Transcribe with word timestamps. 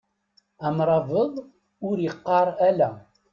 Amṛabeḍ 0.67 1.33
ur 1.87 1.97
iqqar 2.09 2.47
ala. 2.69 2.89